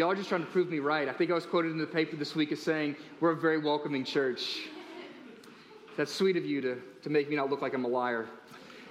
[0.00, 1.10] Y'all are just trying to prove me right.
[1.10, 3.58] I think I was quoted in the paper this week as saying, We're a very
[3.58, 4.60] welcoming church.
[5.98, 8.26] That's sweet of you to, to make me not look like I'm a liar.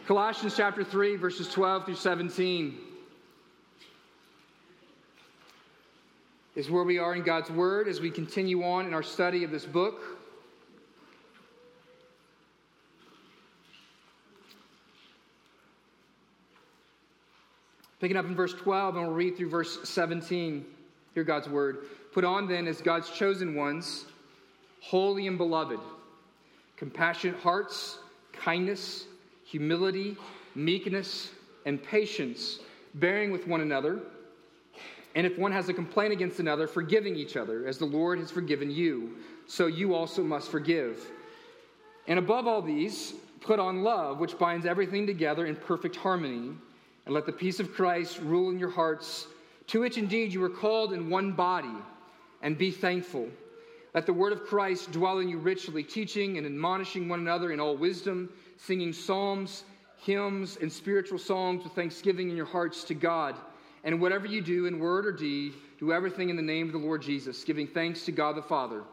[0.06, 2.78] Colossians chapter 3, verses 12 through 17
[6.56, 9.50] is where we are in God's Word as we continue on in our study of
[9.50, 10.04] this book.
[18.00, 20.76] Picking up in verse 12, and we'll read through verse 17.
[21.14, 21.86] Hear God's word.
[22.14, 24.06] Put on then as God's chosen ones,
[24.82, 25.80] holy and beloved,
[26.78, 28.00] compassionate hearts,
[28.34, 29.06] kindness,
[29.44, 30.16] humility,
[30.56, 31.32] meekness,
[31.66, 32.60] and patience,
[32.96, 34.00] bearing with one another.
[35.16, 38.32] And if one has a complaint against another, forgiving each other, as the Lord has
[38.32, 41.06] forgiven you, so you also must forgive.
[42.08, 46.52] And above all these, put on love, which binds everything together in perfect harmony.
[47.06, 49.28] And let the peace of Christ rule in your hearts,
[49.70, 51.74] to which indeed you were called in one body,
[52.42, 53.28] and be thankful.
[53.94, 57.60] Let the word of Christ dwell in you richly, teaching and admonishing one another in
[57.60, 59.64] all wisdom, singing psalms,
[59.98, 63.36] hymns, and spiritual songs with thanksgiving in your hearts to God.
[63.84, 66.80] And whatever you do in word or deed, do everything in the name of the
[66.80, 68.84] Lord Jesus, giving thanks to God the Father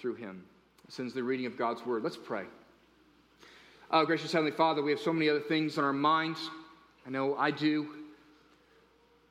[0.00, 0.44] through him.
[0.88, 2.02] Since the reading of God's word.
[2.02, 2.44] Let's pray.
[3.90, 6.50] Oh, gracious Heavenly Father, we have so many other things on our minds.
[7.06, 7.88] I know I do.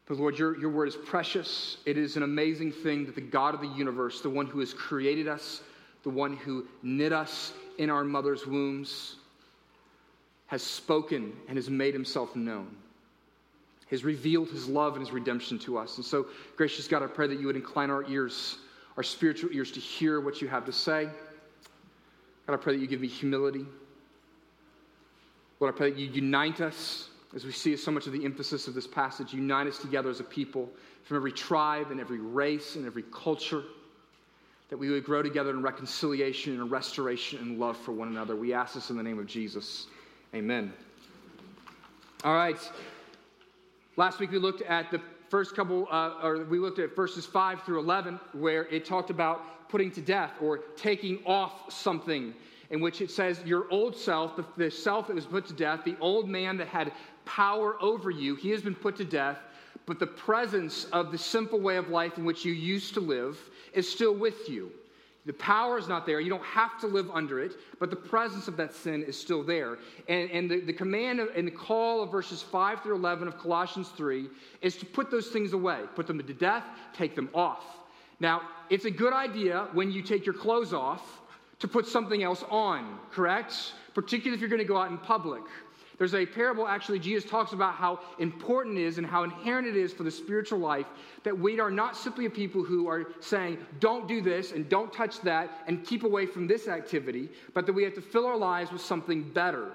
[0.07, 1.77] But Lord, your, your word is precious.
[1.85, 4.73] It is an amazing thing that the God of the universe, the one who has
[4.73, 5.61] created us,
[6.03, 9.17] the one who knit us in our mother's wombs,
[10.47, 12.73] has spoken and has made himself known,
[13.89, 15.97] has revealed his love and his redemption to us.
[15.97, 18.59] And so, gracious God, I pray that you would incline our ears,
[18.95, 21.09] our spiritual ears, to hear what you have to say.
[22.45, 23.65] God, I pray that you give me humility.
[25.59, 28.67] Lord, I pray that you unite us as we see so much of the emphasis
[28.67, 30.67] of this passage, unite us together as a people
[31.03, 33.61] from every tribe and every race and every culture,
[34.69, 38.35] that we would grow together in reconciliation and restoration and love for one another.
[38.35, 39.85] We ask this in the name of Jesus.
[40.33, 40.73] Amen.
[42.23, 42.57] All right.
[43.97, 47.61] Last week we looked at the first couple, uh, or we looked at verses 5
[47.61, 52.33] through 11, where it talked about putting to death or taking off something
[52.69, 55.81] in which it says, Your old self, the, the, self that was put to death,
[55.85, 56.91] the old man that had
[57.27, 58.35] power over you.
[58.35, 59.37] He has been put to death,
[59.85, 63.37] but the presence of the simple way of life in which you used to live
[63.73, 64.71] is still with you.
[65.27, 66.21] The power is not there.
[66.21, 69.43] You don't have to live under it, but the presence of that sin is still
[69.43, 69.77] there.
[70.07, 73.89] And, and the, the command and the call of verses 5 through 11 of Colossians
[73.89, 74.29] 3
[74.61, 76.63] is to put those things away, put them to death,
[76.93, 77.65] take them off.
[78.21, 81.19] Now, it's a good idea when you take your clothes off
[81.59, 83.73] to put something else on, correct?
[83.93, 85.43] Particularly if you're going to go out in public.
[85.97, 89.75] There's a parable, actually, Jesus talks about how important it is and how inherent it
[89.75, 90.85] is for the spiritual life
[91.23, 94.93] that we are not simply a people who are saying, don't do this and don't
[94.93, 98.37] touch that and keep away from this activity, but that we have to fill our
[98.37, 99.71] lives with something better.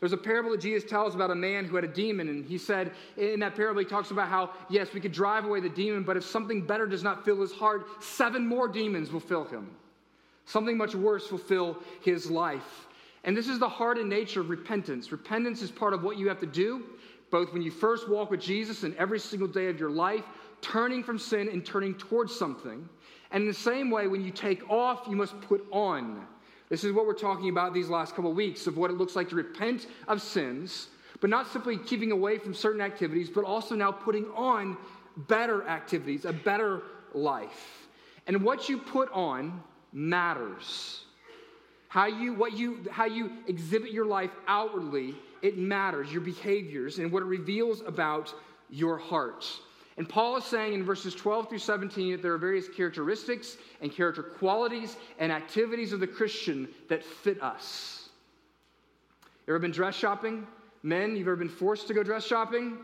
[0.00, 2.58] There's a parable that Jesus tells about a man who had a demon, and he
[2.58, 6.02] said in that parable, he talks about how, yes, we could drive away the demon,
[6.02, 9.70] but if something better does not fill his heart, seven more demons will fill him.
[10.44, 12.88] Something much worse will fill his life.
[13.24, 15.12] And this is the heart and nature of repentance.
[15.12, 16.82] Repentance is part of what you have to do,
[17.30, 20.24] both when you first walk with Jesus and every single day of your life,
[20.60, 22.88] turning from sin and turning towards something.
[23.30, 26.26] And in the same way, when you take off, you must put on.
[26.68, 29.14] This is what we're talking about these last couple of weeks of what it looks
[29.14, 30.88] like to repent of sins,
[31.20, 34.76] but not simply keeping away from certain activities, but also now putting on
[35.16, 36.82] better activities, a better
[37.14, 37.88] life.
[38.26, 39.62] And what you put on
[39.92, 41.04] matters.
[41.92, 47.12] How you, what you, how you exhibit your life outwardly, it matters, your behaviors, and
[47.12, 48.32] what it reveals about
[48.70, 49.44] your heart.
[49.98, 53.92] And Paul is saying in verses 12 through 17 that there are various characteristics and
[53.92, 58.08] character qualities and activities of the Christian that fit us.
[59.46, 60.46] You ever been dress shopping?
[60.82, 62.78] Men, you've ever been forced to go dress shopping?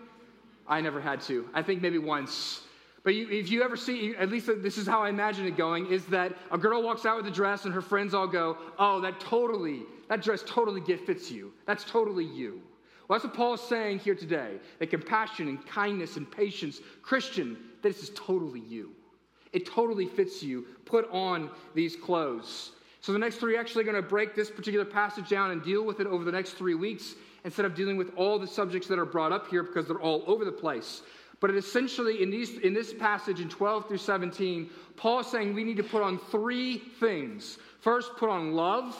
[0.66, 1.48] I never had to.
[1.54, 2.60] I think maybe once.
[3.04, 5.90] But you, if you ever see, at least this is how I imagine it going,
[5.90, 9.00] is that a girl walks out with a dress and her friends all go, oh,
[9.00, 11.52] that totally, that dress totally fits you.
[11.66, 12.60] That's totally you.
[13.06, 17.56] Well, that's what Paul is saying here today that compassion and kindness and patience, Christian,
[17.82, 18.90] this is totally you.
[19.52, 20.66] It totally fits you.
[20.84, 22.72] Put on these clothes.
[23.00, 26.00] So the next three actually going to break this particular passage down and deal with
[26.00, 27.14] it over the next three weeks
[27.44, 30.24] instead of dealing with all the subjects that are brought up here because they're all
[30.26, 31.02] over the place.
[31.40, 35.62] But essentially, in, these, in this passage in 12 through 17, Paul is saying we
[35.62, 37.58] need to put on three things.
[37.80, 38.96] First, put on love.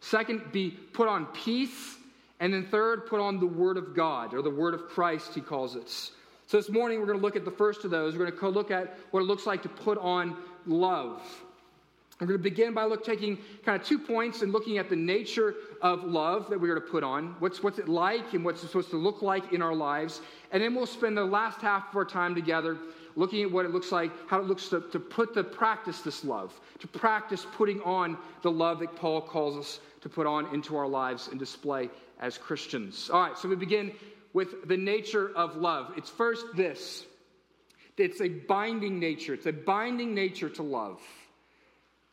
[0.00, 1.96] Second, be put on peace.
[2.38, 5.40] And then third, put on the Word of God, or the Word of Christ, he
[5.40, 5.88] calls it.
[5.88, 8.16] So this morning we're going to look at the first of those.
[8.16, 10.36] We're going to look at what it looks like to put on
[10.66, 11.22] love.
[12.20, 14.96] We're going to begin by look, taking kind of two points and looking at the
[14.96, 17.36] nature of love that we are to put on.
[17.40, 20.22] What's, what's it like and what's it supposed to look like in our lives.
[20.50, 22.78] And then we'll spend the last half of our time together
[23.16, 26.24] looking at what it looks like, how it looks to, to put the practice this
[26.24, 30.76] love, to practice putting on the love that Paul calls us to put on into
[30.76, 31.90] our lives and display
[32.20, 33.10] as Christians.
[33.10, 33.92] All right, so we begin
[34.32, 35.92] with the nature of love.
[35.96, 37.04] It's first this
[37.98, 41.00] it's a binding nature, it's a binding nature to love.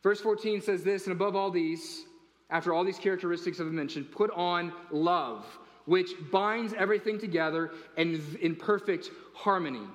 [0.04, 2.04] Verse 14 says this, and above all these,
[2.50, 5.46] after all these characteristics have been mentioned, put on love,
[5.86, 9.88] which binds everything together and in perfect harmony.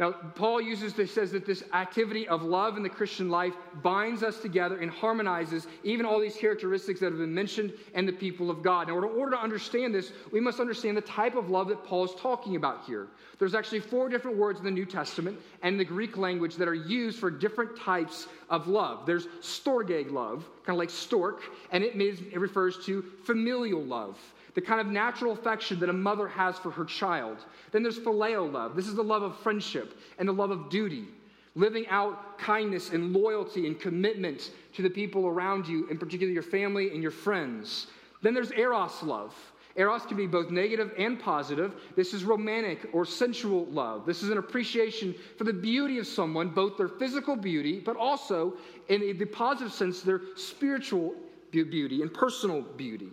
[0.00, 4.24] Now, Paul uses this, says that this activity of love in the Christian life binds
[4.24, 8.50] us together and harmonizes even all these characteristics that have been mentioned and the people
[8.50, 8.88] of God.
[8.88, 12.06] Now, in order to understand this, we must understand the type of love that Paul
[12.06, 13.06] is talking about here.
[13.38, 16.74] There's actually four different words in the New Testament and the Greek language that are
[16.74, 19.06] used for different types of love.
[19.06, 24.18] There's storge love, kind of like stork, and it, means, it refers to familial love
[24.54, 27.44] the kind of natural affection that a mother has for her child.
[27.72, 28.76] Then there's phileo love.
[28.76, 31.06] This is the love of friendship and the love of duty,
[31.54, 36.42] living out kindness and loyalty and commitment to the people around you, in particular your
[36.42, 37.88] family and your friends.
[38.22, 39.34] Then there's eros love.
[39.76, 41.74] Eros can be both negative and positive.
[41.96, 44.06] This is romantic or sensual love.
[44.06, 48.54] This is an appreciation for the beauty of someone, both their physical beauty, but also,
[48.88, 51.14] in the positive sense, their spiritual
[51.50, 53.10] beauty and personal beauty.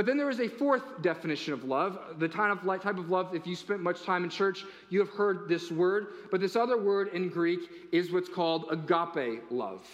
[0.00, 3.34] But then there is a fourth definition of love, the type of, type of love,
[3.34, 6.06] if you spent much time in church, you have heard this word.
[6.30, 7.60] But this other word in Greek
[7.92, 9.86] is what's called agape love.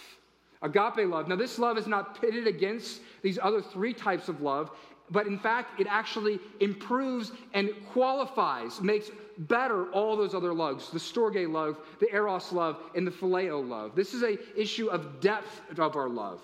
[0.62, 1.26] Agape love.
[1.26, 4.70] Now, this love is not pitted against these other three types of love,
[5.10, 11.00] but in fact, it actually improves and qualifies, makes better all those other loves the
[11.00, 13.96] storge love, the eros love, and the phileo love.
[13.96, 16.42] This is a issue of depth of our love.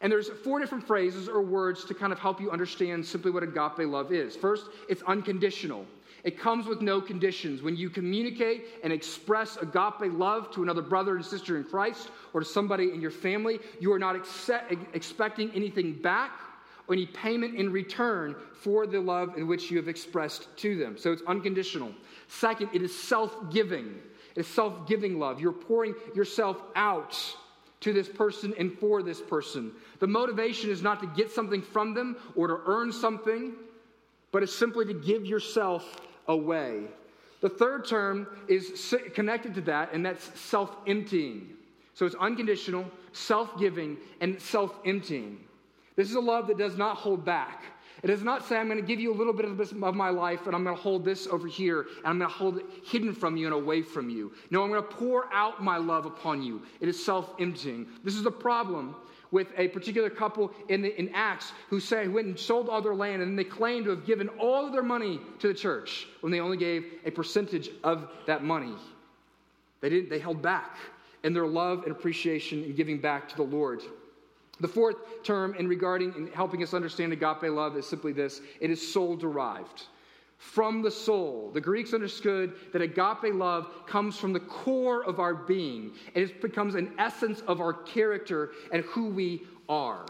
[0.00, 3.42] And there's four different phrases or words to kind of help you understand simply what
[3.42, 4.36] agape love is.
[4.36, 5.86] First, it's unconditional.
[6.24, 7.62] It comes with no conditions.
[7.62, 12.40] When you communicate and express agape love to another brother and sister in Christ or
[12.40, 16.32] to somebody in your family, you are not accept, expecting anything back
[16.88, 20.98] or any payment in return for the love in which you have expressed to them.
[20.98, 21.92] So it's unconditional.
[22.28, 23.94] Second, it is self giving.
[24.34, 25.40] It is self giving love.
[25.40, 27.16] You're pouring yourself out
[27.86, 29.70] to this person and for this person.
[30.00, 33.54] The motivation is not to get something from them or to earn something,
[34.32, 36.82] but it's simply to give yourself away.
[37.42, 41.50] The third term is connected to that, and that's self emptying.
[41.94, 45.38] So it's unconditional, self giving, and self emptying.
[45.94, 47.62] This is a love that does not hold back.
[48.02, 50.46] It does not say, I'm going to give you a little bit of, my life
[50.46, 53.14] and I'm going to hold this over here and I'm going to hold it hidden
[53.14, 54.32] from you and away from you.
[54.50, 56.62] No, I'm going to pour out my love upon you.
[56.80, 57.86] It is self emptying.
[58.04, 58.96] This is the problem
[59.30, 62.80] with a particular couple in, the, in Acts who say who went and sold all
[62.80, 66.06] their land and they claimed to have given all of their money to the church
[66.20, 68.74] when they only gave a percentage of that money.
[69.80, 70.10] They didn't.
[70.10, 70.76] They held back
[71.24, 73.82] in their love and appreciation and giving back to the Lord.
[74.60, 78.70] The fourth term in regarding in helping us understand agape love is simply this it
[78.70, 79.84] is soul derived.
[80.38, 81.50] From the soul.
[81.52, 85.92] The Greeks understood that agape love comes from the core of our being.
[86.14, 90.04] And it becomes an essence of our character and who we are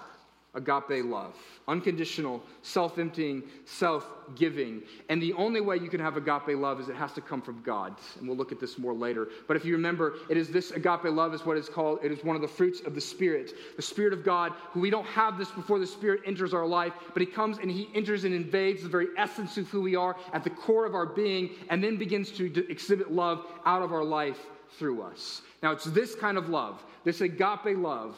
[0.56, 1.36] agape love
[1.68, 4.82] unconditional, self emptying, self giving.
[5.08, 7.62] And the only way you can have agape love is it has to come from
[7.62, 7.96] God.
[8.18, 9.28] And we'll look at this more later.
[9.48, 12.22] But if you remember, it is this agape love is what is called, it is
[12.25, 13.52] one of the fruits of the Spirit.
[13.76, 16.92] The Spirit of God, who we don't have this before the Spirit enters our life,
[17.12, 20.16] but He comes and He enters and invades the very essence of who we are
[20.32, 24.04] at the core of our being, and then begins to exhibit love out of our
[24.04, 24.38] life
[24.78, 25.42] through us.
[25.62, 28.16] Now, it's this kind of love, this agape love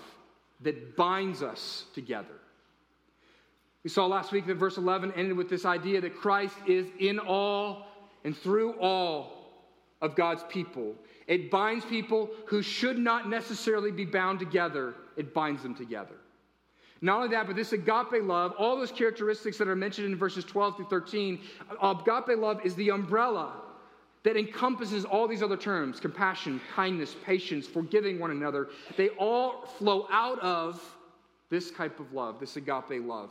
[0.61, 2.35] that binds us together.
[3.85, 7.19] We saw last week that verse 11 ended with this idea that Christ is in
[7.19, 7.87] all
[8.25, 9.38] and through all
[10.00, 10.95] of God's people.
[11.27, 16.17] It binds people who should not necessarily be bound together, it binds them together.
[17.00, 20.45] Not only that, but this agape love, all those characteristics that are mentioned in verses
[20.45, 21.41] 12 through 13,
[21.81, 23.53] agape love is the umbrella
[24.25, 28.69] that encompasses all these other terms compassion, kindness, patience, forgiving one another.
[28.97, 30.83] They all flow out of
[31.51, 33.31] this type of love, this agape love.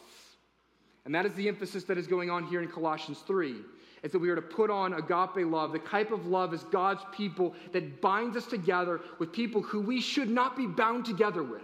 [1.06, 3.56] And that is the emphasis that is going on here in Colossians 3.
[4.04, 7.04] Is that we are to put on agape love, the type of love as God's
[7.12, 11.62] people that binds us together with people who we should not be bound together with.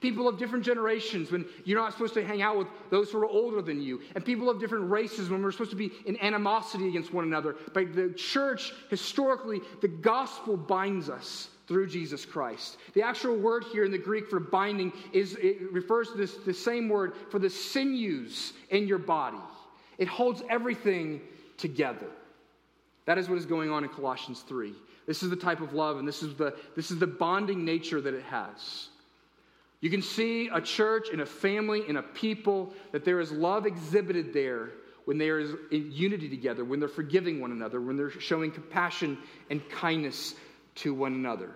[0.00, 3.26] People of different generations when you're not supposed to hang out with those who are
[3.26, 4.00] older than you.
[4.14, 7.56] And people of different races when we're supposed to be in animosity against one another.
[7.74, 12.78] But the church, historically, the gospel binds us through Jesus Christ.
[12.94, 16.52] The actual word here in the Greek for binding is it refers to this the
[16.52, 19.38] same word for the sinews in your body.
[19.96, 21.20] It holds everything
[21.58, 22.08] together.
[23.04, 24.72] That is what is going on in Colossians 3.
[25.06, 28.00] This is the type of love and this is the this is the bonding nature
[28.00, 28.89] that it has.
[29.80, 33.66] You can see a church and a family and a people that there is love
[33.66, 34.70] exhibited there
[35.06, 39.18] when there is unity together, when they're forgiving one another, when they're showing compassion
[39.48, 40.34] and kindness
[40.76, 41.50] to one another.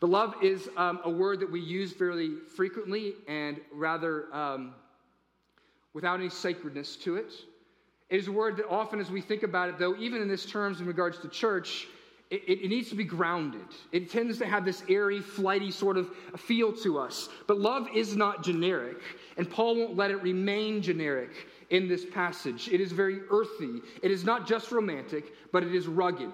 [0.00, 4.74] But love is um, a word that we use fairly frequently and rather um,
[5.92, 7.30] without any sacredness to it.
[8.08, 10.46] It is a word that often, as we think about it, though, even in this
[10.46, 11.86] terms in regards to church,
[12.30, 13.66] it, it, needs to be grounded.
[13.90, 17.28] It tends to have this airy, flighty sort of feel to us.
[17.48, 18.98] But love is not generic,
[19.36, 21.30] and Paul won't let it remain generic
[21.70, 22.68] in this passage.
[22.68, 23.80] It is very earthy.
[24.02, 26.32] It is not just romantic, but it is rugged.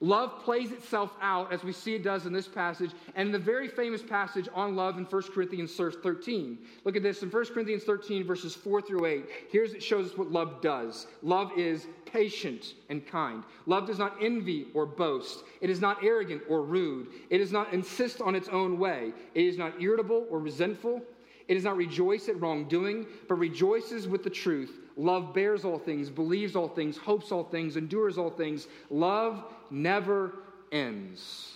[0.00, 3.38] Love plays itself out as we see it does in this passage and in the
[3.38, 6.58] very famous passage on love in 1 Corinthians 13.
[6.84, 9.24] Look at this in 1 Corinthians 13, verses 4 through 8.
[9.50, 11.06] Here's it shows us what love does.
[11.22, 13.42] Love is patient and kind.
[13.64, 15.44] Love does not envy or boast.
[15.60, 17.08] It is not arrogant or rude.
[17.30, 19.12] It does not insist on its own way.
[19.34, 21.02] It is not irritable or resentful.
[21.48, 24.80] It does not rejoice at wrongdoing, but rejoices with the truth.
[24.96, 28.66] Love bears all things, believes all things, hopes all things, endures all things.
[28.90, 30.32] Love never
[30.72, 31.52] ends.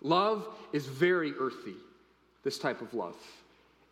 [0.00, 1.74] Love is very earthy,
[2.44, 3.16] this type of love.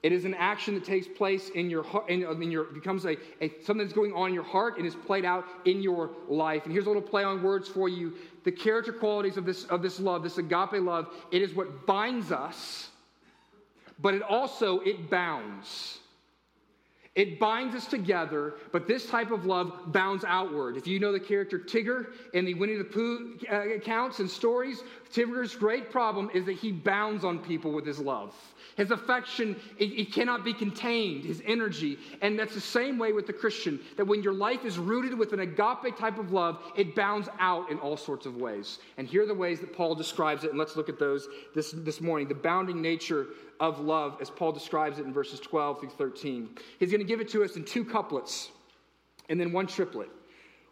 [0.02, 3.16] It is an action that takes place in your heart, in, in your, becomes a,
[3.40, 6.64] a, something that's going on in your heart and is played out in your life.
[6.64, 8.14] And here's a little play on words for you.
[8.44, 12.32] The character qualities of this, of this love, this agape love, it is what binds
[12.32, 12.88] us,
[14.00, 15.98] but it also, it bounds.
[17.14, 20.78] It binds us together, but this type of love bounds outward.
[20.78, 24.82] If you know the character Tigger in the Winnie the Pooh uh, accounts and stories,
[25.12, 28.34] Tigger's great problem is that he bounds on people with his love.
[28.76, 31.98] His affection, it, it, cannot be contained, his energy.
[32.20, 35.32] And that's the same way with the Christian, that when your life is rooted with
[35.32, 38.78] an agape type of love, it bounds out in all sorts of ways.
[38.96, 41.72] And here are the ways that Paul describes it, and let's look at those this,
[41.72, 42.28] this morning.
[42.28, 43.26] The bounding nature
[43.60, 46.56] of love, as Paul describes it in verses 12 through 13.
[46.78, 48.50] He's going to give it to us in two couplets
[49.28, 50.08] and then one triplet.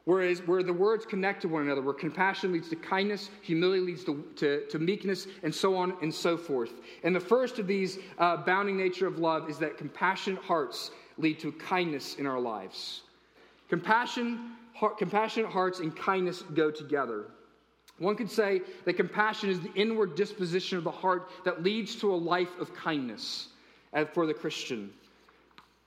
[0.05, 4.05] Whereas, where the words connect to one another, where compassion leads to kindness, humility leads
[4.05, 6.73] to, to, to meekness, and so on and so forth.
[7.05, 11.39] And the first of these uh, bounding nature of love is that compassionate hearts lead
[11.41, 13.03] to kindness in our lives.
[13.69, 17.27] Compassion, heart, compassionate hearts and kindness go together.
[17.99, 22.15] One could say that compassion is the inward disposition of the heart that leads to
[22.15, 23.49] a life of kindness
[23.93, 24.91] uh, for the Christian.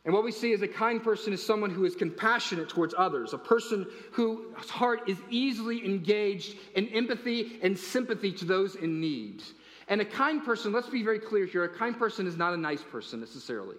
[0.06, 3.34] And what we see is a kind person is someone who is compassionate towards others,
[3.34, 9.44] a person whose heart is easily engaged in empathy and sympathy to those in need.
[9.88, 12.58] And a kind person, let's be very clear here, a kind person is not a
[12.58, 13.78] nice person necessarily.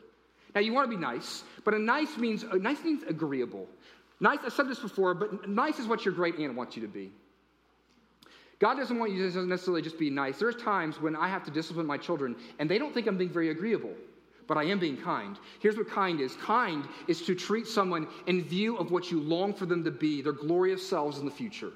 [0.55, 3.67] Now you want to be nice, but a nice means a nice means agreeable.
[4.21, 6.89] Nice, I've said this before, but nice is what your great aunt wants you to
[6.89, 7.11] be.
[8.61, 10.39] God doesn't want you to necessarily just be nice.
[10.39, 13.33] There's times when I have to discipline my children, and they don't think I'm being
[13.33, 13.93] very agreeable
[14.47, 15.39] but I am being kind.
[15.61, 19.55] Here's what kind is kind is to treat someone in view of what you long
[19.55, 21.73] for them to be, their glorious selves in the future.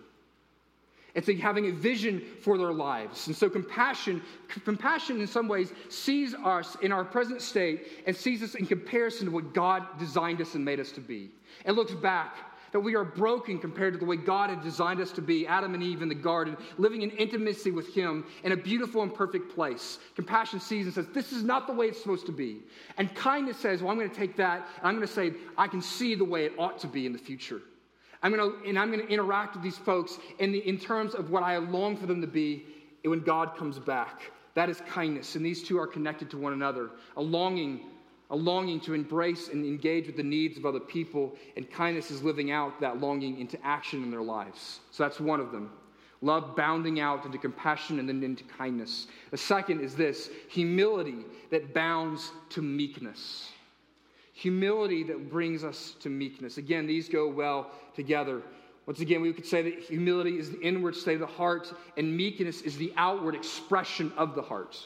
[1.14, 3.26] It's having a vision for their lives.
[3.26, 4.22] And so compassion,
[4.64, 9.26] compassion in some ways sees us in our present state and sees us in comparison
[9.26, 11.30] to what God designed us and made us to be.
[11.64, 12.36] And looks back
[12.72, 15.74] that we are broken compared to the way God had designed us to be, Adam
[15.74, 19.54] and Eve in the garden, living in intimacy with Him in a beautiful and perfect
[19.54, 19.98] place.
[20.14, 22.60] Compassion sees and says, This is not the way it's supposed to be.
[22.96, 25.68] And kindness says, Well, I'm going to take that and I'm going to say, I
[25.68, 27.60] can see the way it ought to be in the future.
[28.22, 31.14] I'm going to, and I'm going to interact with these folks in, the, in terms
[31.14, 32.64] of what I long for them to be
[33.04, 34.32] when God comes back.
[34.54, 35.36] That is kindness.
[35.36, 36.90] And these two are connected to one another.
[37.16, 37.86] A longing
[38.30, 42.22] a longing to embrace and engage with the needs of other people, and kindness is
[42.22, 44.80] living out that longing into action in their lives.
[44.90, 45.70] So that's one of them.
[46.20, 49.06] Love bounding out into compassion and then into kindness.
[49.30, 53.50] The second is this humility that bounds to meekness.
[54.32, 56.58] Humility that brings us to meekness.
[56.58, 58.42] Again, these go well together.
[58.86, 62.16] Once again, we could say that humility is the inward state of the heart, and
[62.16, 64.78] meekness is the outward expression of the heart.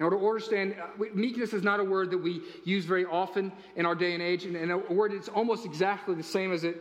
[0.00, 3.84] Now, to understand, uh, meekness is not a word that we use very often in
[3.84, 6.80] our day and age, and, and a word that's almost exactly the same as it,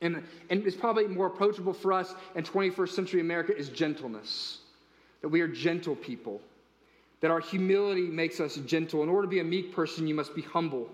[0.00, 4.58] and, and it's probably more approachable for us in 21st century America is gentleness.
[5.22, 6.40] That we are gentle people.
[7.20, 9.02] that our humility makes us gentle.
[9.02, 10.88] In order to be a meek person, you must be humble.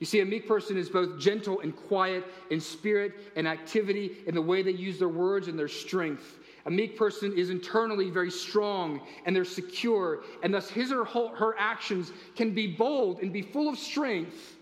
[0.00, 4.34] You see, a meek person is both gentle and quiet in spirit and activity in
[4.34, 6.38] the way they use their words and their strength.
[6.66, 11.54] A meek person is internally very strong and they're secure, and thus his or her
[11.58, 14.56] actions can be bold and be full of strength.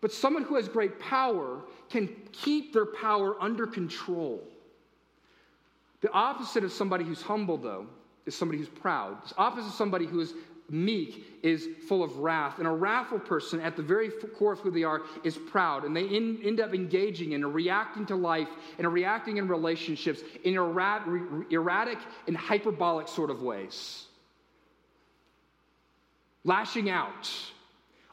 [0.00, 1.60] But someone who has great power
[1.90, 4.42] can keep their power under control.
[6.02, 7.86] The opposite of somebody who's humble, though,
[8.26, 9.16] is somebody who's proud.
[9.28, 10.34] The opposite of somebody who is
[10.70, 12.58] meek is full of wrath.
[12.58, 15.84] And a wrathful person, at the very core of who they are, is proud.
[15.84, 20.54] And they in, end up engaging in reacting to life and reacting in relationships in
[20.54, 24.06] erratic and hyperbolic sort of ways.
[26.44, 27.30] Lashing out.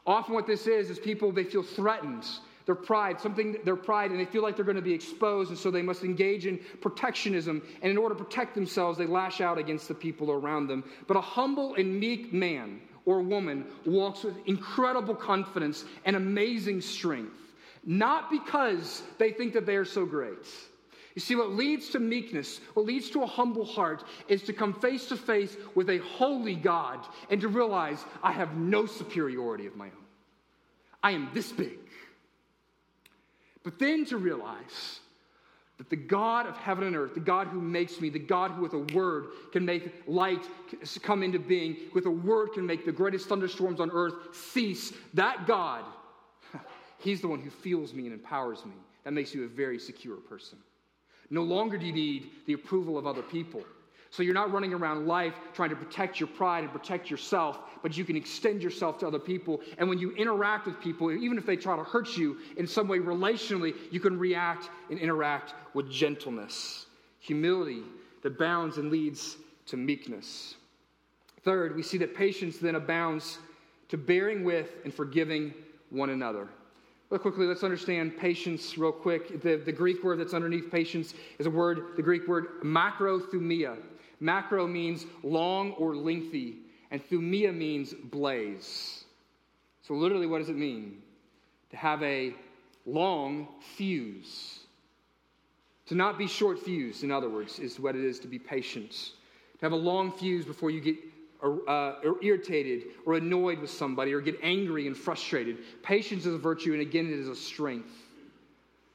[0.06, 2.24] Often, what this is, is people, they feel threatened
[2.66, 5.58] their pride, something, their pride, and they feel like they're going to be exposed, and
[5.58, 7.62] so they must engage in protectionism.
[7.82, 10.84] And in order to protect themselves, they lash out against the people around them.
[11.06, 17.38] But a humble and meek man or woman walks with incredible confidence and amazing strength,
[17.84, 20.46] not because they think that they are so great.
[21.14, 24.72] You see, what leads to meekness, what leads to a humble heart, is to come
[24.72, 29.76] face to face with a holy God and to realize I have no superiority of
[29.76, 29.92] my own.
[31.02, 31.78] I am this big.
[33.64, 35.00] But then to realize
[35.78, 38.62] that the God of heaven and earth, the God who makes me, the God who
[38.62, 40.44] with a word can make light
[41.02, 45.46] come into being, with a word can make the greatest thunderstorms on earth cease, that
[45.46, 45.84] God,
[46.98, 48.74] He's the one who fuels me and empowers me.
[49.04, 50.58] That makes you a very secure person.
[51.30, 53.64] No longer do you need the approval of other people.
[54.12, 57.96] So you're not running around life trying to protect your pride and protect yourself, but
[57.96, 59.62] you can extend yourself to other people.
[59.78, 62.88] And when you interact with people, even if they try to hurt you in some
[62.88, 66.84] way relationally, you can react and interact with gentleness,
[67.20, 67.84] humility
[68.22, 70.56] that bounds and leads to meekness.
[71.42, 73.38] Third, we see that patience then abounds
[73.88, 75.54] to bearing with and forgiving
[75.88, 76.48] one another.
[77.08, 79.42] Real quickly, let's understand patience real quick.
[79.42, 83.78] The, the Greek word that's underneath patience is a word, the Greek word macrothumia.
[84.22, 86.58] Macro means long or lengthy,
[86.92, 89.04] and thumia means blaze.
[89.82, 91.02] So, literally, what does it mean?
[91.70, 92.32] To have a
[92.86, 94.60] long fuse.
[95.86, 98.92] To not be short fused, in other words, is what it is to be patient.
[98.92, 100.96] To have a long fuse before you get
[101.66, 105.58] uh, irritated or annoyed with somebody or get angry and frustrated.
[105.82, 107.90] Patience is a virtue, and again, it is a strength.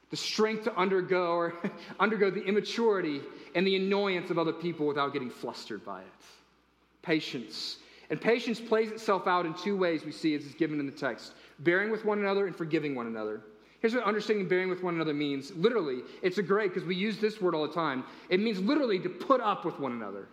[0.10, 1.54] The strength to undergo or
[2.00, 3.22] undergo the immaturity
[3.58, 6.08] and the annoyance of other people without getting flustered by it.
[7.02, 7.78] Patience.
[8.12, 10.91] And patience plays itself out in two ways we see as it's given in the
[10.91, 13.41] text bearing with one another and forgiving one another.
[13.80, 15.52] Here's what understanding bearing with one another means.
[15.56, 18.04] Literally, it's a great because we use this word all the time.
[18.30, 20.28] It means literally to put up with one another.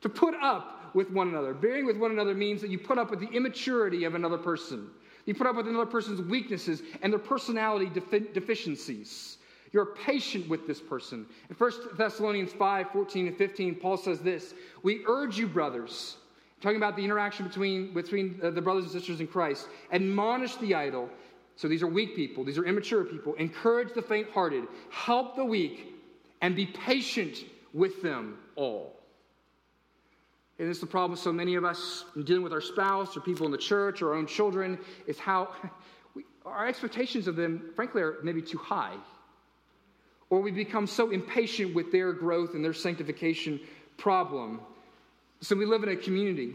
[0.00, 1.54] To put up with one another.
[1.54, 4.90] Bearing with one another means that you put up with the immaturity of another person.
[5.24, 9.36] You put up with another person's weaknesses and their personality defi- deficiencies.
[9.72, 11.26] You're patient with this person.
[11.48, 16.16] In 1 Thessalonians 5 14 and 15, Paul says this We urge you, brothers,
[16.60, 20.74] talking about the interaction between, between uh, the brothers and sisters in Christ, admonish the
[20.74, 21.08] idle.
[21.56, 23.34] So these are weak people, these are immature people.
[23.34, 25.94] Encourage the faint hearted, help the weak,
[26.40, 28.96] and be patient with them all.
[30.58, 33.20] And is the problem with so many of us in dealing with our spouse or
[33.20, 35.54] people in the church or our own children, is how
[36.14, 38.96] we, our expectations of them, frankly, are maybe too high
[40.30, 43.60] or we become so impatient with their growth and their sanctification
[43.96, 44.60] problem.
[45.40, 46.54] So we live in a community,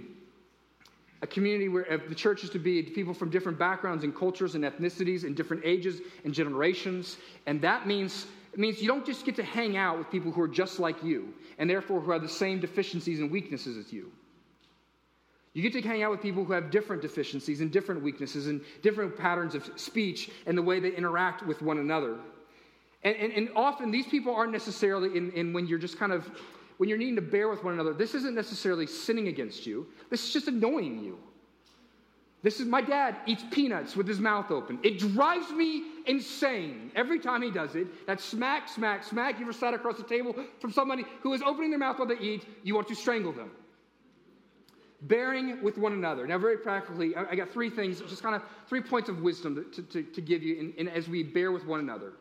[1.22, 4.64] a community where the church is to be people from different backgrounds and cultures and
[4.64, 7.18] ethnicities and different ages and generations.
[7.46, 10.42] And that means it means you don't just get to hang out with people who
[10.42, 14.10] are just like you and therefore who have the same deficiencies and weaknesses as you.
[15.52, 18.62] You get to hang out with people who have different deficiencies and different weaknesses and
[18.82, 22.18] different patterns of speech and the way they interact with one another.
[23.06, 26.30] And, and, and often these people aren't necessarily in, in when you're just kind of,
[26.78, 29.88] when you're needing to bear with one another, this isn't necessarily sinning against you.
[30.10, 31.20] This is just annoying you.
[32.42, 34.80] This is my dad eats peanuts with his mouth open.
[34.84, 38.06] It drives me insane every time he does it.
[38.08, 39.40] That smack, smack, smack.
[39.40, 42.20] You ever sat across the table from somebody who is opening their mouth while they
[42.20, 42.46] eat?
[42.64, 43.52] You want to strangle them.
[45.02, 46.26] Bearing with one another.
[46.26, 49.82] Now, very practically, I got three things, just kind of three points of wisdom to,
[49.82, 52.14] to, to give you in, in, as we bear with one another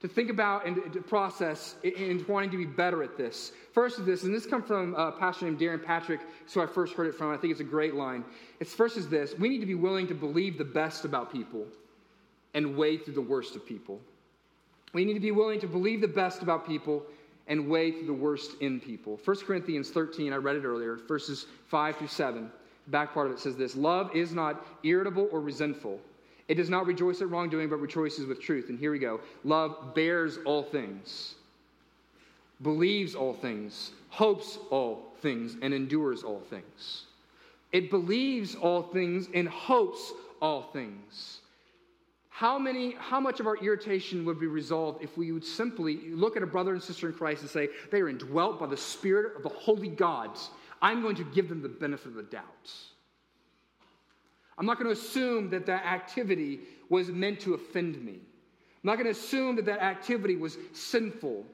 [0.00, 3.52] to think about and to process and wanting to be better at this.
[3.72, 6.94] First is this, and this comes from a pastor named Darrin Patrick, so I first
[6.94, 7.32] heard it from.
[7.32, 8.24] I think it's a great line.
[8.60, 11.66] It's first is this: we need to be willing to believe the best about people
[12.54, 14.00] and wade through the worst of people.
[14.92, 17.04] We need to be willing to believe the best about people
[17.48, 19.20] and weigh through the worst in people.
[19.24, 22.50] 1 Corinthians 13, I read it earlier, verses 5 through 7.
[22.86, 26.00] The back part of it says this Love is not irritable or resentful.
[26.48, 28.68] It does not rejoice at wrongdoing, but rejoices with truth.
[28.68, 29.20] And here we go.
[29.44, 31.34] Love bears all things,
[32.62, 37.04] believes all things, hopes all things, and endures all things.
[37.72, 41.40] It believes all things and hopes all things.
[42.28, 46.36] How, many, how much of our irritation would be resolved if we would simply look
[46.36, 49.34] at a brother and sister in Christ and say, they are indwelt by the Spirit
[49.36, 50.50] of the Holy Gods.
[50.82, 52.70] I'm going to give them the benefit of the doubt.
[54.58, 58.12] I'm not going to assume that that activity was meant to offend me.
[58.12, 61.44] I'm not going to assume that that activity was sinful.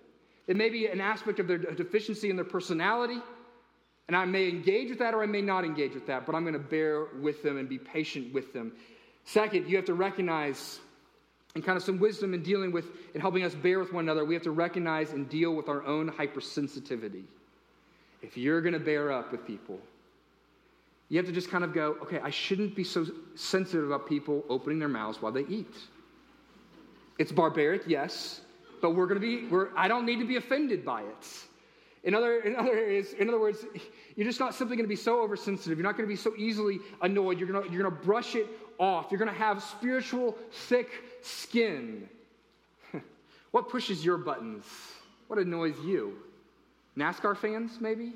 [0.47, 3.21] It may be an aspect of their deficiency in their personality,
[4.09, 6.43] and I may engage with that or I may not engage with that, but I'm
[6.43, 8.73] going to bear with them and be patient with them.
[9.25, 10.81] Second, you have to recognize,
[11.55, 14.25] and kind of some wisdom in dealing with and helping us bear with one another,
[14.25, 17.25] we have to recognize and deal with our own hypersensitivity.
[18.21, 19.81] If you're going to bear up with people,
[21.13, 24.47] you have to just kind of go, okay, I shouldn't be so sensitive about people
[24.49, 25.75] opening their mouths while they eat.
[27.19, 28.41] It's barbaric, yes,
[28.81, 31.29] but we're going to be, we're, I don't need to be offended by it.
[32.05, 33.59] In other, in other areas, in other words,
[34.17, 35.77] you're just not simply going to be so oversensitive.
[35.77, 37.39] You're not going to be so easily annoyed.
[37.39, 38.47] You're going to, you're going to brush it
[38.79, 39.09] off.
[39.11, 40.89] You're going to have spiritual, thick
[41.21, 42.09] skin.
[43.51, 44.65] what pushes your buttons?
[45.27, 46.15] What annoys you?
[46.97, 48.15] NASCAR fans, maybe?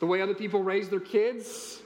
[0.00, 1.80] The way other people raise their kids?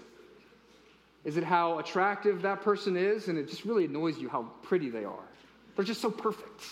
[1.25, 3.29] Is it how attractive that person is?
[3.29, 5.29] And it just really annoys you how pretty they are.
[5.77, 6.63] They're just so perfect.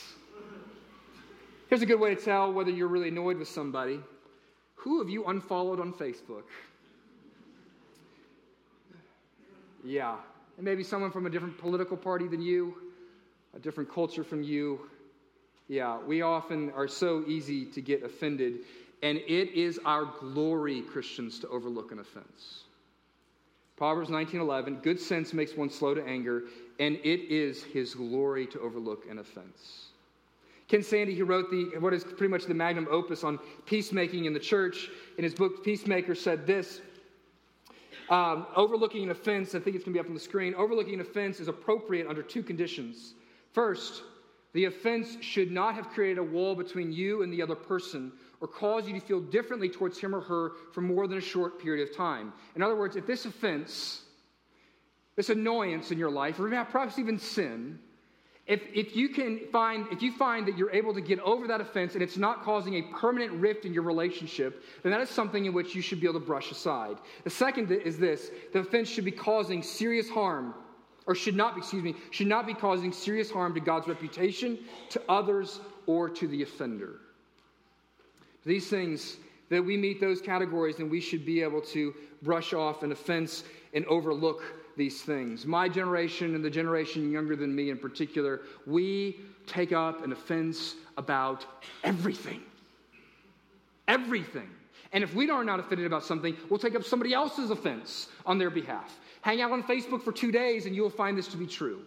[1.69, 4.01] Here's a good way to tell whether you're really annoyed with somebody.
[4.77, 6.45] Who have you unfollowed on Facebook?
[9.85, 10.17] Yeah,
[10.57, 12.75] and maybe someone from a different political party than you,
[13.55, 14.81] a different culture from you.
[15.69, 18.61] Yeah, we often are so easy to get offended
[19.03, 22.65] and it is our glory, Christians, to overlook an offense.
[23.77, 26.45] Proverbs 19:11, good sense makes one slow to anger,
[26.81, 29.91] and it is his glory to overlook an offense.
[30.67, 34.35] Ken Sande, he wrote the what is pretty much the magnum opus on peacemaking in
[34.35, 34.91] the church.
[35.17, 36.81] In his book Peacemaker, said this:
[38.11, 39.55] um, overlooking an offense.
[39.55, 40.55] I think it's going to be up on the screen.
[40.55, 43.15] Overlooking an offense is appropriate under two conditions.
[43.53, 44.03] First,
[44.55, 48.49] the offense should not have created a wall between you and the other person or
[48.49, 51.89] cause you to feel differently towards him or her for more than a short period
[51.89, 52.33] of time.
[52.55, 54.03] In other words, if this offense,
[55.17, 57.79] this annoyance in your life, or perhaps even sin,
[58.49, 61.61] if, if you can find if you find that you're able to get over that
[61.61, 65.45] offense and it's not causing a permanent rift in your relationship then that is something
[65.45, 68.89] in which you should be able to brush aside the second is this the offense
[68.89, 70.55] should be causing serious harm
[71.07, 74.59] or should not be excuse me should not be causing serious harm to god's reputation
[74.89, 77.01] to others or to the offender
[78.45, 79.17] these things,
[79.51, 83.45] that we meet those categories, and we should be able to brush off an offense
[83.75, 84.43] and overlook
[84.77, 85.45] these things.
[85.45, 90.75] My generation and the generation younger than me in particular, we take up an offense
[90.97, 91.45] about
[91.85, 92.43] everything.
[93.89, 94.49] Everything.
[94.93, 98.39] And if we are not offended about something, we'll take up somebody else's offense on
[98.39, 98.99] their behalf.
[99.21, 101.83] Hang out on Facebook for two days and you'll find this to be true.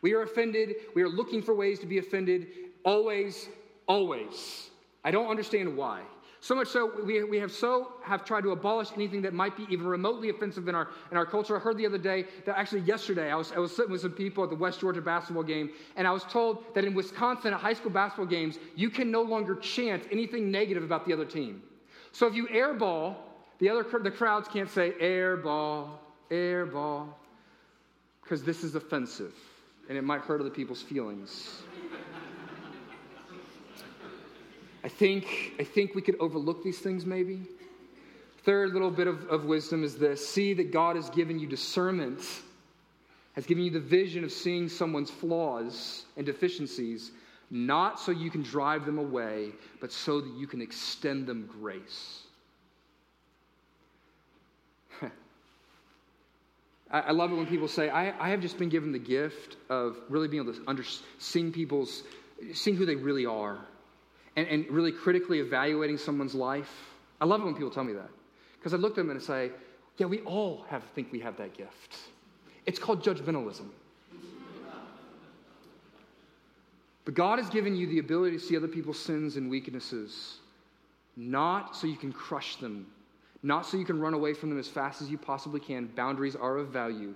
[0.00, 0.76] We are offended.
[0.94, 2.46] We are looking for ways to be offended.
[2.84, 3.48] Always,
[3.86, 4.70] always.
[5.04, 6.02] I don't understand why.
[6.40, 9.66] So much so, we, we have so have tried to abolish anything that might be
[9.70, 11.56] even remotely offensive in our, in our culture.
[11.56, 14.12] I heard the other day that actually yesterday I was, I was sitting with some
[14.12, 17.60] people at the West Georgia basketball game, and I was told that in Wisconsin at
[17.60, 21.62] high school basketball games, you can no longer chant anything negative about the other team.
[22.12, 23.16] So if you airball,
[23.58, 25.88] the other the crowds can't say airball,
[26.30, 27.08] airball,
[28.22, 29.34] because this is offensive,
[29.88, 31.62] and it might hurt other people's feelings.
[34.84, 37.40] I think, I think we could overlook these things maybe.
[38.44, 42.22] Third little bit of, of wisdom is this see that God has given you discernment,
[43.34, 47.10] has given you the vision of seeing someone's flaws and deficiencies,
[47.50, 52.22] not so you can drive them away, but so that you can extend them grace.
[56.90, 59.96] I love it when people say, I, I, have just been given the gift of
[60.08, 60.84] really being able to under,
[61.18, 62.02] seeing people's,
[62.52, 63.58] seeing who they really are
[64.38, 66.72] and, and really critically evaluating someone's life.
[67.20, 68.10] I love it when people tell me that
[68.58, 69.50] because I look at them and I say,
[69.96, 71.96] yeah, we all have think we have that gift.
[72.64, 73.66] It's called judgmentalism.
[77.04, 80.36] But God has given you the ability to see other people's sins and weaknesses,
[81.16, 82.86] not so you can crush them,
[83.42, 85.86] not so you can run away from them as fast as you possibly can.
[85.96, 87.14] Boundaries are of value.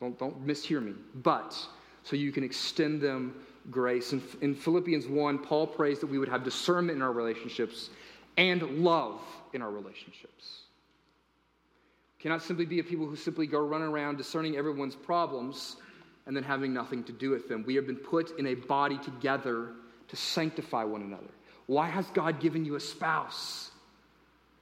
[0.00, 0.94] Don't, don't mishear me.
[1.22, 1.56] But
[2.02, 3.34] so you can extend them
[3.70, 4.12] grace.
[4.12, 7.90] In, in Philippians 1, Paul prays that we would have discernment in our relationships
[8.36, 9.20] and love
[9.52, 10.62] in our relationships.
[12.18, 15.76] We cannot simply be a people who simply go running around discerning everyone's problems
[16.26, 17.64] and then having nothing to do with them.
[17.66, 19.70] We have been put in a body together
[20.08, 21.30] to sanctify one another.
[21.66, 23.69] Why has God given you a spouse?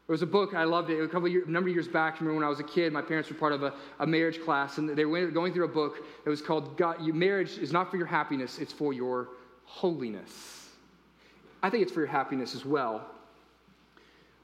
[0.08, 2.14] There was a book, I loved it, a couple number of years back.
[2.14, 4.42] I remember when I was a kid, my parents were part of a, a marriage
[4.42, 7.90] class, and they were going through a book that was called God, Marriage is Not
[7.90, 9.28] for Your Happiness, it's for Your
[9.66, 10.70] Holiness.
[11.62, 13.04] I think it's for your happiness as well,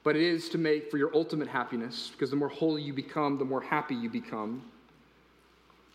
[0.03, 3.39] but it is to make for your ultimate happiness, because the more holy you become,
[3.39, 4.63] the more happy you become.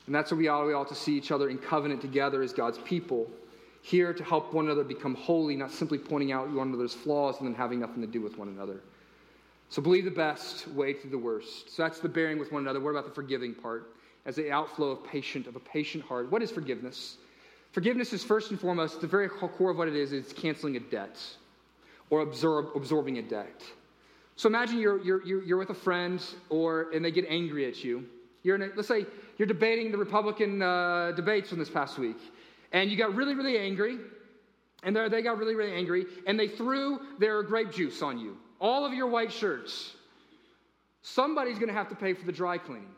[0.07, 2.53] And that's what we ought, we ought to see each other in covenant together as
[2.53, 3.29] God's people,
[3.83, 7.47] here to help one another become holy, not simply pointing out one another's flaws and
[7.47, 8.81] then having nothing to do with one another.
[9.69, 11.75] So believe the best, wait through the worst.
[11.75, 12.79] So that's the bearing with one another.
[12.79, 13.93] What about the forgiving part?
[14.25, 16.31] As the outflow of patient, of a patient heart.
[16.31, 17.17] What is forgiveness?
[17.71, 20.79] Forgiveness is first and foremost, the very core of what it is, is canceling a
[20.79, 21.19] debt
[22.09, 23.63] or absorb, absorbing a debt.
[24.35, 28.05] So imagine you're, you're, you're with a friend or, and they get angry at you.
[28.41, 29.05] You're in a, let's say
[29.37, 32.17] you're debating the Republican uh, debates from this past week,
[32.71, 33.99] and you got really, really angry,
[34.81, 38.85] and they got really, really angry, and they threw their grape juice on you all
[38.85, 39.93] of your white shirts,
[41.01, 42.89] somebody's going to have to pay for the dry cleaning.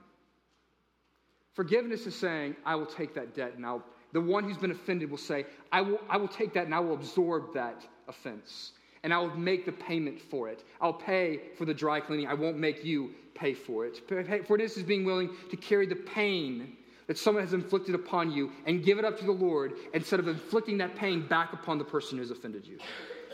[1.53, 5.11] Forgiveness is saying, I will take that debt and I'll, the one who's been offended
[5.11, 8.71] will say, I will, I will take that and I will absorb that offense.
[9.03, 10.63] And I will make the payment for it.
[10.79, 12.27] I'll pay for the dry cleaning.
[12.27, 14.07] I won't make you pay for it.
[14.07, 18.85] Forgiveness is being willing to carry the pain that someone has inflicted upon you and
[18.85, 22.19] give it up to the Lord instead of inflicting that pain back upon the person
[22.19, 22.77] who's offended you.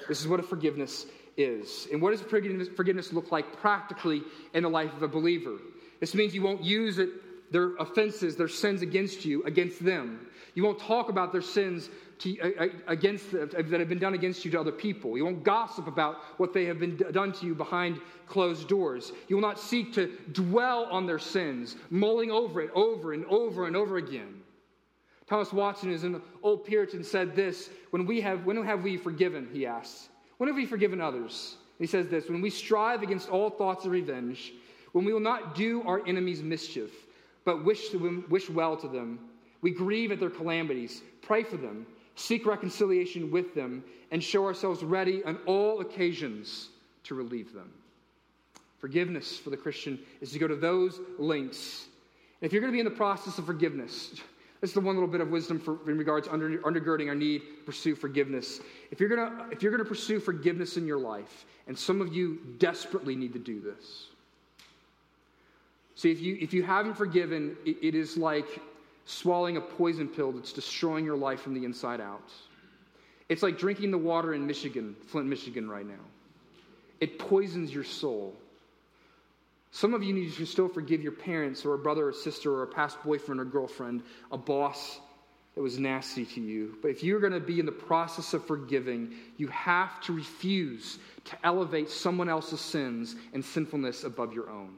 [0.07, 1.05] This is what a forgiveness
[1.37, 1.87] is.
[1.91, 4.23] And what does forgiveness, look like practically
[4.53, 5.57] in the life of a believer?
[5.99, 7.09] This means you won't use it,
[7.51, 10.27] their offenses, their sins against you, against them.
[10.55, 14.59] You won't talk about their sins to, against that have been done against you to
[14.59, 15.15] other people.
[15.17, 19.11] You won't gossip about what they have been done to you behind closed doors.
[19.27, 23.67] You will not seek to dwell on their sins, mulling over it over and over
[23.67, 24.41] and over again.
[25.29, 29.47] Thomas Watson is an old Puritan said this, when we have when have we forgiven,
[29.53, 30.09] he asks.
[30.37, 31.55] When have we forgiven others?
[31.79, 34.53] He says this when we strive against all thoughts of revenge,
[34.93, 36.91] when we will not do our enemies mischief,
[37.45, 39.19] but wish, to, wish well to them,
[39.61, 44.83] we grieve at their calamities, pray for them, seek reconciliation with them, and show ourselves
[44.83, 46.69] ready on all occasions
[47.03, 47.71] to relieve them.
[48.79, 51.87] Forgiveness for the Christian is to go to those lengths.
[52.41, 54.15] If you're going to be in the process of forgiveness,
[54.61, 57.39] this is the one little bit of wisdom for, in regards under, undergirding our need
[57.39, 58.59] to pursue forgiveness.
[58.91, 62.39] If you're gonna if you're gonna pursue forgiveness in your life, and some of you
[62.57, 64.07] desperately need to do this.
[65.95, 68.59] See, if you if you haven't forgiven, it, it is like
[69.05, 72.31] swallowing a poison pill that's destroying your life from the inside out.
[73.29, 76.03] It's like drinking the water in Michigan, Flint, Michigan, right now.
[76.99, 78.33] It poisons your soul.
[79.71, 82.63] Some of you need to still forgive your parents or a brother or sister or
[82.63, 84.99] a past boyfriend or girlfriend, a boss
[85.55, 86.77] that was nasty to you.
[86.81, 90.99] But if you're going to be in the process of forgiving, you have to refuse
[91.25, 94.75] to elevate someone else's sins and sinfulness above your own.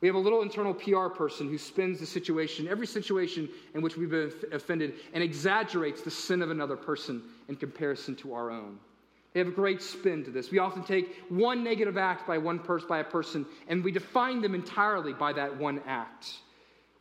[0.00, 3.96] We have a little internal PR person who spins the situation, every situation in which
[3.96, 8.78] we've been offended, and exaggerates the sin of another person in comparison to our own.
[9.36, 10.50] They have a great spin to this.
[10.50, 14.40] We often take one negative act by one person by a person and we define
[14.40, 16.38] them entirely by that one act.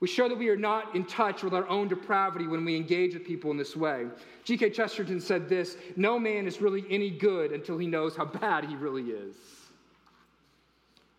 [0.02, 3.14] We show that we are not in touch with our own depravity when we engage
[3.14, 4.08] with people in this way.
[4.44, 4.72] G.K.
[4.72, 8.76] Chesterton said this No man is really any good until he knows how bad he
[8.76, 9.38] really is.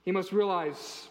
[0.04, 1.08] He must realize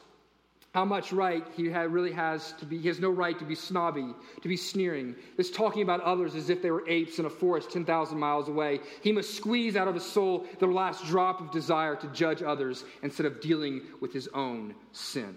[0.76, 2.78] how much right he really has to be.
[2.78, 5.16] He has no right to be snobby, to be sneering.
[5.38, 8.82] This talking about others as if they were apes in a forest 10,000 miles away.
[9.02, 12.84] He must squeeze out of his soul the last drop of desire to judge others
[13.04, 15.34] instead of dealing with his own sin.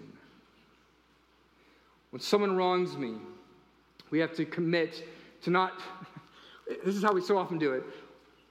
[2.09, 3.13] When someone wrongs me,
[4.11, 5.05] we have to commit
[5.43, 5.71] to not.
[6.83, 7.83] this is how we so often do it.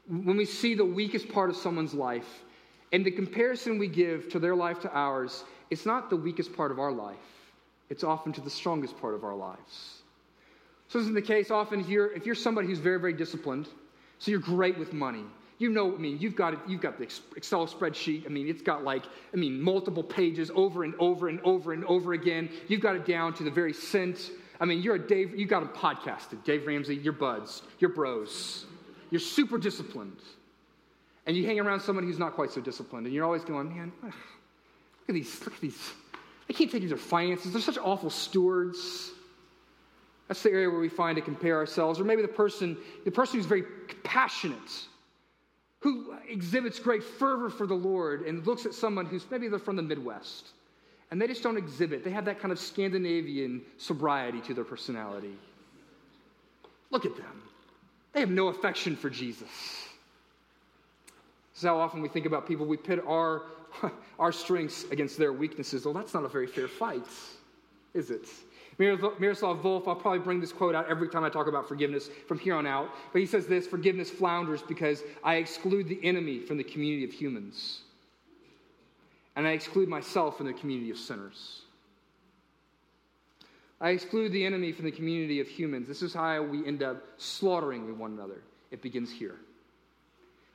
[0.08, 2.44] When we see the weakest part of someone's life,
[2.92, 6.70] and the comparison we give to their life to ours, it's not the weakest part
[6.70, 7.16] of our life,
[7.90, 10.02] it's often to the strongest part of our lives.
[10.88, 13.68] So, this is the case often you're, if you're somebody who's very, very disciplined,
[14.18, 15.24] so you're great with money.
[15.58, 18.24] You know, I mean, you've got it, you've got the Excel spreadsheet.
[18.26, 21.84] I mean, it's got like, I mean, multiple pages over and over and over and
[21.84, 22.48] over again.
[22.68, 24.30] You've got it down to the very cent.
[24.60, 28.66] I mean, you're a Dave, You've got a podcasted, Dave Ramsey, your buds, your bros.
[29.10, 30.20] You're super disciplined.
[31.26, 33.92] And you hang around somebody who's not quite so disciplined, and you're always going, man,
[35.08, 35.92] at these, look at these.
[36.48, 37.52] I can't take these their finances.
[37.52, 39.10] They're such awful stewards.
[40.28, 42.00] That's the area where we find to compare ourselves.
[42.00, 43.64] Or maybe the person, the person who's very
[44.04, 44.86] passionate,
[45.80, 49.76] who exhibits great fervor for the Lord and looks at someone who's maybe they're from
[49.76, 50.48] the Midwest.
[51.10, 52.04] And they just don't exhibit.
[52.04, 55.36] They have that kind of Scandinavian sobriety to their personality.
[56.90, 57.42] Look at them.
[58.12, 59.48] They have no affection for Jesus.
[61.52, 62.66] This is how often we think about people.
[62.66, 63.42] We pit our,
[64.18, 65.84] our strengths against their weaknesses.
[65.84, 67.06] Well, that's not a very fair fight,
[67.94, 68.28] is it?
[68.78, 72.38] Miroslav Volf, I'll probably bring this quote out every time I talk about forgiveness from
[72.38, 72.90] here on out.
[73.12, 77.12] But he says this forgiveness flounders because I exclude the enemy from the community of
[77.12, 77.80] humans.
[79.34, 81.62] And I exclude myself from the community of sinners.
[83.80, 85.86] I exclude the enemy from the community of humans.
[85.86, 88.42] This is how we end up slaughtering one another.
[88.70, 89.36] It begins here.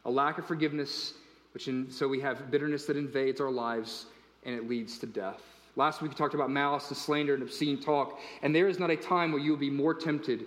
[0.06, 1.14] A lack of forgiveness,
[1.54, 4.08] which in, so we have bitterness that invades our lives
[4.44, 5.42] and it leads to death.
[5.76, 8.90] Last week we talked about malice and slander and obscene talk, and there is not
[8.90, 10.46] a time where you will be more tempted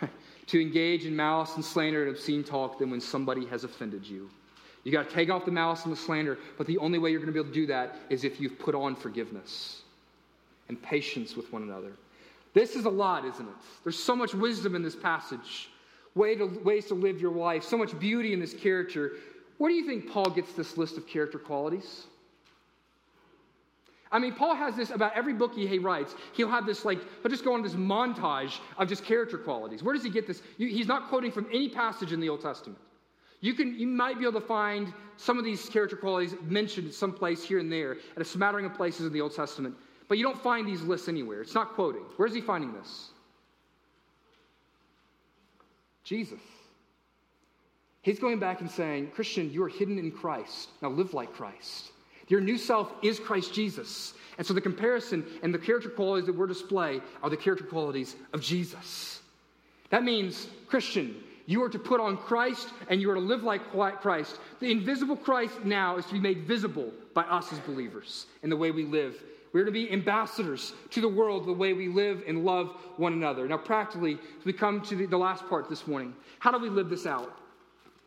[0.46, 4.30] to engage in malice and slander and obscene talk than when somebody has offended you.
[4.84, 7.20] You got to take off the malice and the slander, but the only way you're
[7.20, 9.82] going to be able to do that is if you've put on forgiveness
[10.68, 11.92] and patience with one another.
[12.54, 13.54] This is a lot, isn't it?
[13.82, 15.70] There's so much wisdom in this passage,
[16.14, 19.12] way to, ways to live your life, so much beauty in this character.
[19.58, 22.06] Where do you think Paul gets this list of character qualities?
[24.10, 26.14] I mean, Paul has this about every book he writes.
[26.32, 29.82] He'll have this, like, he'll just go on this montage of just character qualities.
[29.82, 30.42] Where does he get this?
[30.56, 32.78] He's not quoting from any passage in the Old Testament.
[33.40, 37.44] You, can, you might be able to find some of these character qualities mentioned someplace
[37.44, 39.74] here and there at a smattering of places in the Old Testament,
[40.08, 41.42] but you don't find these lists anywhere.
[41.42, 42.02] It's not quoting.
[42.16, 43.10] Where's he finding this?
[46.02, 46.40] Jesus.
[48.02, 50.70] He's going back and saying, Christian, you are hidden in Christ.
[50.82, 51.92] Now live like Christ.
[52.28, 54.14] Your new self is Christ Jesus.
[54.36, 58.16] And so the comparison and the character qualities that we're display are the character qualities
[58.32, 59.20] of Jesus.
[59.90, 63.72] That means, Christian, you are to put on Christ and you are to live like
[64.00, 64.38] Christ.
[64.60, 68.56] The invisible Christ now is to be made visible by us as believers in the
[68.56, 69.22] way we live.
[69.52, 73.48] We're to be ambassadors to the world the way we live and love one another.
[73.48, 76.90] Now, practically, we come to the, the last part this morning, how do we live
[76.90, 77.34] this out?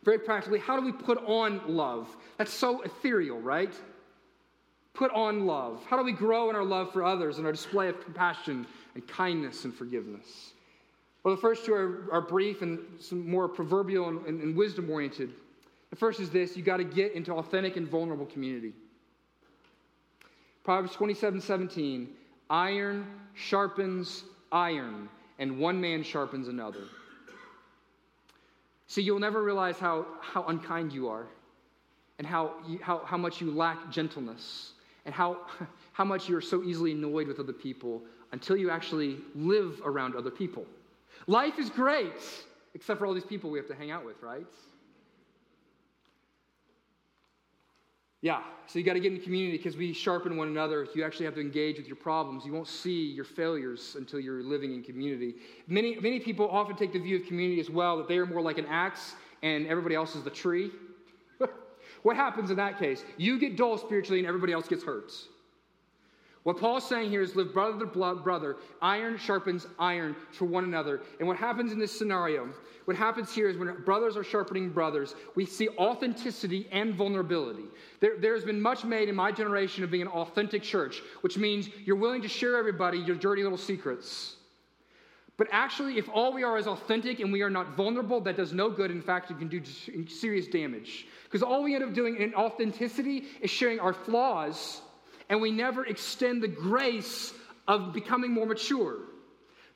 [0.02, 2.14] Very practically, how do we put on love?
[2.36, 3.72] That's so ethereal, right?
[4.94, 5.84] put on love?
[5.88, 9.06] How do we grow in our love for others and our display of compassion and
[9.06, 10.52] kindness and forgiveness?
[11.24, 14.90] Well, the first two are, are brief and some more proverbial and, and, and wisdom
[14.90, 15.32] oriented.
[15.90, 18.72] The first is this you got to get into authentic and vulnerable community.
[20.64, 22.08] Proverbs 27 17
[22.50, 26.84] iron sharpens iron, and one man sharpens another.
[28.92, 31.26] See, you'll never realize how, how unkind you are
[32.18, 34.72] and how, you, how, how much you lack gentleness
[35.06, 35.46] and how,
[35.92, 38.02] how much you're so easily annoyed with other people
[38.32, 40.66] until you actually live around other people.
[41.26, 42.22] Life is great,
[42.74, 44.44] except for all these people we have to hang out with, right?
[48.22, 50.86] Yeah, so you got to get in community because we sharpen one another.
[50.94, 52.46] You actually have to engage with your problems.
[52.46, 55.34] You won't see your failures until you're living in community.
[55.66, 58.40] Many, many people often take the view of community as well that they are more
[58.40, 60.70] like an axe and everybody else is the tree.
[62.02, 63.04] What happens in that case?
[63.16, 65.12] You get dull spiritually and everybody else gets hurt.
[66.44, 68.56] What Paul's saying here is live brother to brother.
[68.80, 71.02] Iron sharpens iron for one another.
[71.20, 72.48] And what happens in this scenario,
[72.86, 77.64] what happens here is when brothers are sharpening brothers, we see authenticity and vulnerability.
[78.00, 81.68] There, there's been much made in my generation of being an authentic church, which means
[81.84, 84.34] you're willing to share everybody your dirty little secrets.
[85.36, 88.52] But actually, if all we are is authentic and we are not vulnerable, that does
[88.52, 88.90] no good.
[88.90, 89.62] In fact, it can do
[90.08, 91.06] serious damage.
[91.24, 94.82] Because all we end up doing in authenticity is sharing our flaws,
[95.32, 97.32] and we never extend the grace
[97.66, 98.98] of becoming more mature.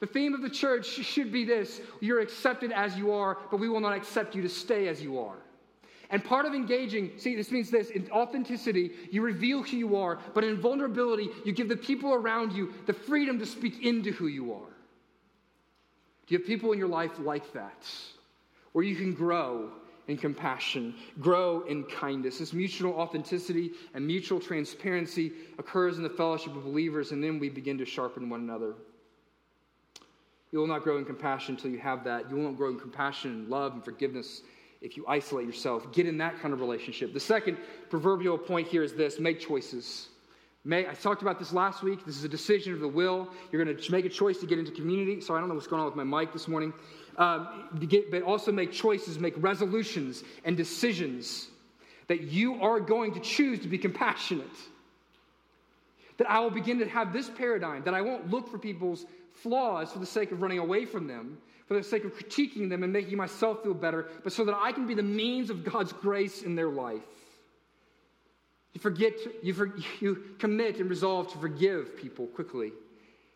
[0.01, 3.71] The theme of the church should be this you're accepted as you are, but we
[3.71, 5.39] will not accept you to stay as you are.
[6.11, 10.19] And part of engaging, see, this means this in authenticity, you reveal who you are,
[10.35, 14.27] but in vulnerability, you give the people around you the freedom to speak into who
[14.27, 14.77] you are.
[16.27, 17.87] Do you have people in your life like that?
[18.73, 19.71] Where you can grow
[20.09, 22.39] in compassion, grow in kindness.
[22.39, 27.49] This mutual authenticity and mutual transparency occurs in the fellowship of believers, and then we
[27.49, 28.75] begin to sharpen one another.
[30.53, 32.31] You will not grow in compassion until you have that.
[32.31, 34.43] You won't grow in compassion and love and forgiveness
[34.81, 35.93] if you isolate yourself.
[35.93, 37.13] Get in that kind of relationship.
[37.13, 37.59] The second
[37.91, 40.09] proverbial point here is this make choices.
[40.67, 42.05] May, I talked about this last week.
[42.05, 43.29] This is a decision of the will.
[43.53, 45.21] You're going to make a choice to get into community.
[45.21, 46.73] So I don't know what's going on with my mic this morning.
[47.19, 51.47] Um, get, but also make choices, make resolutions and decisions
[52.09, 54.51] that you are going to choose to be compassionate.
[56.19, 59.93] That I will begin to have this paradigm, that I won't look for people's flaws
[59.93, 61.39] for the sake of running away from them,
[61.69, 64.73] for the sake of critiquing them and making myself feel better, but so that I
[64.73, 67.03] can be the means of God's grace in their life.
[68.77, 72.73] You forget, you, for, you commit and resolve to forgive people quickly,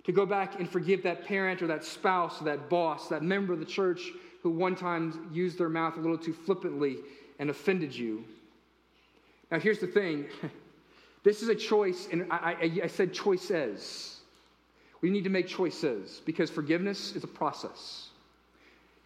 [0.05, 3.55] to go back and forgive that parent or that spouse or that boss, that member
[3.55, 4.03] of the church
[4.43, 6.99] who one time used their mouth a little too flippantly
[7.39, 8.23] and offended you.
[9.51, 10.27] Now, here's the thing
[11.25, 14.21] this is a choice, and I, I, I said choices.
[15.01, 18.11] We need to make choices because forgiveness is a process.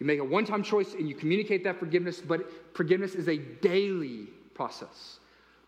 [0.01, 3.37] You make a one time choice and you communicate that forgiveness, but forgiveness is a
[3.37, 5.19] daily process.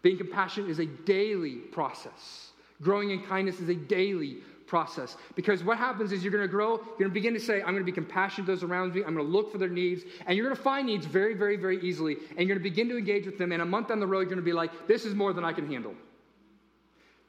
[0.02, 2.52] Being compassionate is a daily process.
[2.82, 4.38] Growing in kindness is a daily
[4.68, 5.16] process.
[5.36, 7.74] Because what happens is you're going to grow, you're going to begin to say, I'm
[7.74, 10.04] going to be compassionate to those around me, I'm going to look for their needs,
[10.26, 12.90] and you're going to find needs very, very, very easily, and you're going to begin
[12.90, 14.88] to engage with them, and a month down the road, you're going to be like,
[14.88, 15.96] this is more than I can handle.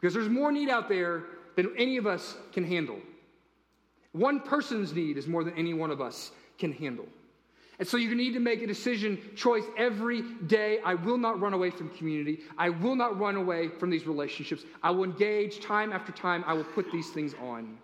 [0.01, 1.25] Because there's more need out there
[1.57, 2.99] than any of us can handle.
[4.13, 7.07] One person's need is more than any one of us can handle.
[7.79, 10.81] And so you need to make a decision, choice every day.
[10.85, 12.41] I will not run away from community.
[12.57, 14.65] I will not run away from these relationships.
[14.83, 16.43] I will engage time after time.
[16.47, 17.79] I will put these things on.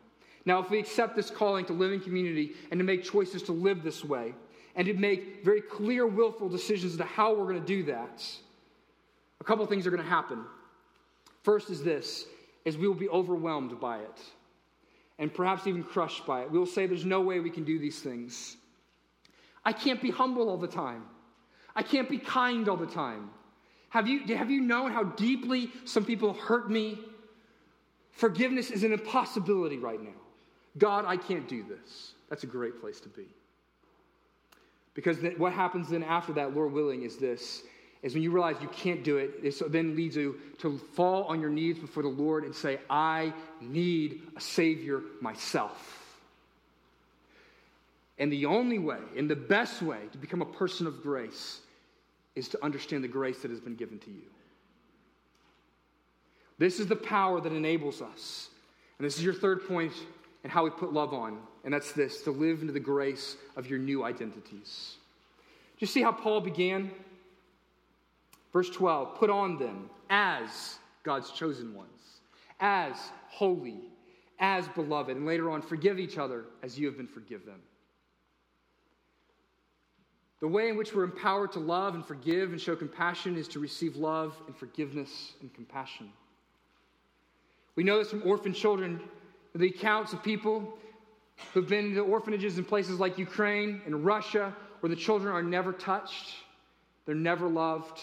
[0.47, 3.53] Now, if we accept this calling to live in community and to make choices to
[3.53, 4.35] live this way,
[4.77, 8.25] and to make very clear, willful decisions as to how we're going to do that,
[9.41, 10.45] a couple things are going to happen.
[11.43, 12.27] First is this
[12.65, 14.21] is we will be overwhelmed by it
[15.19, 16.51] and perhaps even crushed by it.
[16.51, 18.57] We will say there's no way we can do these things.
[19.65, 21.05] I can't be humble all the time.
[21.75, 23.31] I can't be kind all the time.
[23.91, 26.99] Have you, have you known how deeply some people hurt me?
[28.13, 30.11] Forgiveness is an impossibility right now.
[30.79, 32.13] God, I can't do this.
[32.29, 33.27] That's a great place to be.
[34.95, 37.63] Because what happens then after that, Lord willing, is this
[38.03, 41.41] is when you realize you can't do it, it then leads you to fall on
[41.41, 46.04] your knees before the Lord and say, I need a Savior myself.
[48.19, 51.61] And the only way, and the best way to become a person of grace
[52.35, 54.23] is to understand the grace that has been given to you.
[56.59, 58.49] This is the power that enables us.
[58.99, 59.93] And this is your third point
[60.45, 61.39] and how we put love on.
[61.65, 64.97] And that's this to live into the grace of your new identities.
[65.79, 66.91] You see how Paul began?
[68.53, 72.21] Verse 12 Put on them as God's chosen ones,
[72.61, 72.95] as
[73.29, 73.81] holy,
[74.39, 75.17] as beloved.
[75.17, 77.55] And later on, forgive each other as you have been forgiven.
[80.45, 83.59] The way in which we're empowered to love and forgive and show compassion is to
[83.59, 86.13] receive love and forgiveness and compassion.
[87.77, 89.01] We know this from orphan children,
[89.55, 90.77] the accounts of people
[91.55, 95.73] who've been to orphanages in places like Ukraine and Russia, where the children are never
[95.73, 96.35] touched,
[97.07, 98.03] they're never loved.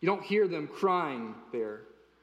[0.00, 1.80] You don't hear them crying there.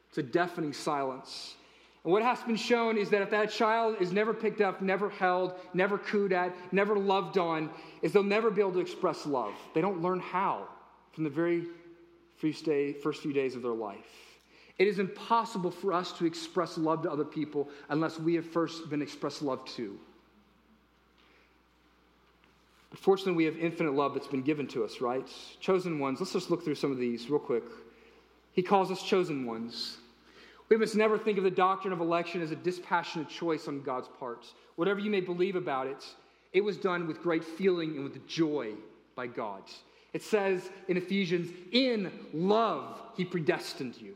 [0.08, 1.56] It's a deafening silence.
[2.04, 5.10] And what has been shown is that if that child is never picked up, never
[5.10, 7.70] held, never cooed at, never loved on,
[8.02, 9.54] is they'll never be able to express love.
[9.74, 10.68] They don't learn how
[11.12, 11.66] from the very
[12.38, 14.08] first day, first few days of their life.
[14.78, 18.90] It is impossible for us to express love to other people unless we have first
[18.90, 20.00] been expressed love to.
[22.96, 25.28] Fortunately, we have infinite love that's been given to us, right?
[25.60, 26.20] Chosen ones.
[26.20, 27.64] Let's just look through some of these real quick.
[28.54, 29.98] He calls us chosen ones.
[30.70, 34.08] We must never think of the doctrine of election as a dispassionate choice on God's
[34.20, 34.46] part.
[34.76, 36.06] Whatever you may believe about it,
[36.54, 38.74] it was done with great feeling and with joy
[39.16, 39.64] by God.
[40.14, 44.16] It says in Ephesians, in love, he predestined you.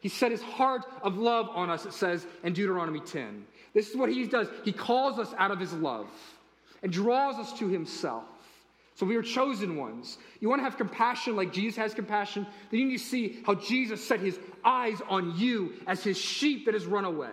[0.00, 3.44] He set his heart of love on us, it says in Deuteronomy 10.
[3.74, 4.48] This is what he does.
[4.64, 6.08] He calls us out of his love
[6.82, 8.24] and draws us to himself.
[8.98, 10.18] So we are chosen ones.
[10.40, 12.44] You want to have compassion like Jesus has compassion?
[12.68, 16.64] Then you need to see how Jesus set his eyes on you as his sheep
[16.64, 17.30] that has run away.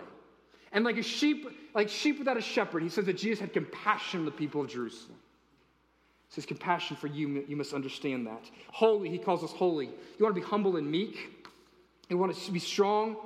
[0.70, 1.44] And like a sheep,
[1.74, 4.68] like sheep without a shepherd, he says that Jesus had compassion on the people of
[4.68, 5.18] Jerusalem.
[6.30, 8.48] It says compassion for you, you must understand that.
[8.70, 9.86] Holy, he calls us holy.
[9.86, 11.18] You want to be humble and meek.
[12.08, 13.16] You want to be strong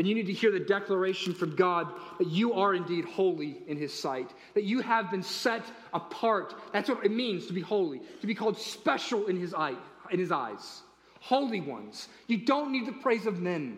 [0.00, 1.86] then you need to hear the declaration from God
[2.18, 6.54] that you are indeed holy in His sight, that you have been set apart.
[6.72, 9.74] That's what it means to be holy, to be called special in His, eye,
[10.10, 10.80] in his eyes.
[11.20, 12.08] Holy ones.
[12.28, 13.76] You don't need the praise of men.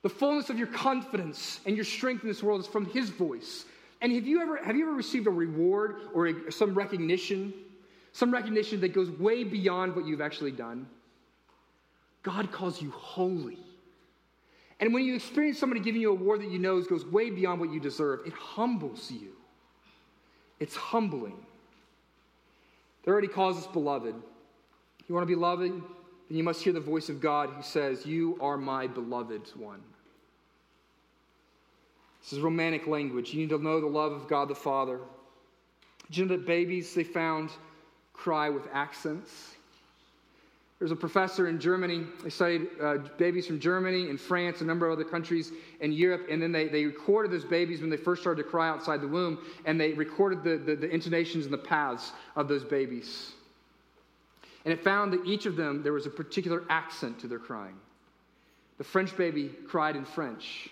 [0.00, 3.66] The fullness of your confidence and your strength in this world is from His voice.
[4.00, 7.52] And have you ever, have you ever received a reward or a, some recognition?
[8.12, 10.88] Some recognition that goes way beyond what you've actually done?
[12.22, 13.58] God calls you holy.
[14.80, 17.60] And when you experience somebody giving you a award that you know goes way beyond
[17.60, 19.32] what you deserve, it humbles you.
[20.58, 21.36] It's humbling.
[23.04, 24.14] They already calls us beloved.
[25.08, 25.62] You want to be loved?
[25.62, 25.82] Then
[26.28, 29.82] you must hear the voice of God who says, You are my beloved one.
[32.22, 33.32] This is romantic language.
[33.32, 35.00] You need to know the love of God the Father.
[36.06, 37.50] Did you know that babies they found
[38.12, 39.56] cry with accents?
[40.80, 42.06] There's a professor in Germany.
[42.24, 46.26] They studied uh, babies from Germany and France, a number of other countries in Europe,
[46.30, 49.08] and then they, they recorded those babies when they first started to cry outside the
[49.08, 53.32] womb, and they recorded the, the, the intonations and the paths of those babies.
[54.64, 57.76] And it found that each of them, there was a particular accent to their crying.
[58.78, 60.70] The French baby cried in French,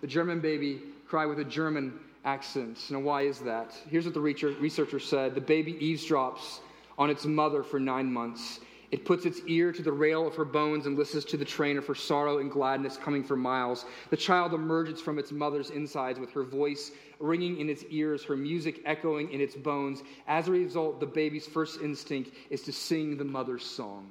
[0.00, 2.84] the German baby cried with a German accent.
[2.90, 3.72] Now, why is that?
[3.88, 6.58] Here's what the researcher said the baby eavesdrops
[6.98, 8.58] on its mother for nine months
[8.90, 11.76] it puts its ear to the rail of her bones and listens to the train
[11.76, 13.86] of her sorrow and gladness coming for miles.
[14.10, 18.36] The child emerges from its mother's insides with her voice ringing in its ears, her
[18.36, 20.02] music echoing in its bones.
[20.26, 24.08] As a result, the baby's first instinct is to sing the mother's song.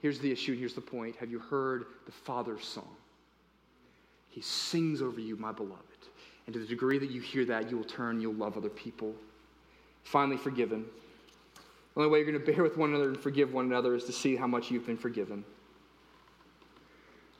[0.00, 1.16] Here's the issue, here's the point.
[1.16, 2.88] Have you heard the father's song?
[4.30, 5.78] He sings over you, my beloved.
[6.46, 9.14] And to the degree that you hear that, you will turn, you'll love other people.
[10.02, 10.84] Finally, forgiven.
[11.94, 14.04] The only way you're going to bear with one another and forgive one another is
[14.04, 15.44] to see how much you've been forgiven.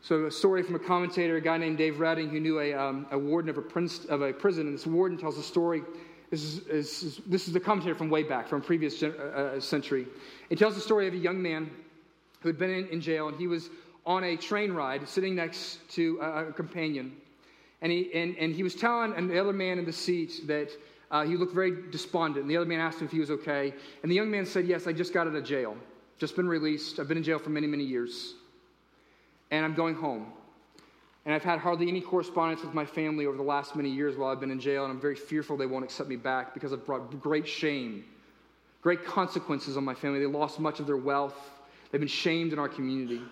[0.02, 3.06] So, a story from a commentator, a guy named Dave Redding, who knew a, um,
[3.12, 4.66] a warden of a, prince, of a prison.
[4.66, 5.82] And this warden tells a story.
[6.28, 9.08] This is, is, this is the commentator from way back, from previous uh,
[9.56, 10.06] uh, century.
[10.48, 11.70] He tells the story of a young man
[12.40, 13.70] who had been in, in jail, and he was
[14.04, 17.12] on a train ride sitting next to a, a companion.
[17.80, 20.70] And he, and, and he was telling another man in the seat that
[21.12, 22.42] uh, he looked very despondent.
[22.42, 23.74] And the other man asked him if he was okay.
[24.02, 25.76] And the young man said, Yes, I just got out of jail.
[26.18, 26.98] Just been released.
[26.98, 28.34] I've been in jail for many, many years.
[29.50, 30.32] And I'm going home.
[31.24, 34.30] And I've had hardly any correspondence with my family over the last many years while
[34.30, 34.84] I've been in jail.
[34.84, 38.04] And I'm very fearful they won't accept me back because I've brought great shame,
[38.80, 40.18] great consequences on my family.
[40.18, 41.36] They lost much of their wealth,
[41.90, 43.18] they've been shamed in our community.
[43.18, 43.26] And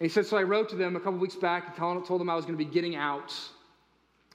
[0.00, 2.34] he said, So I wrote to them a couple weeks back and told them I
[2.34, 3.32] was going to be getting out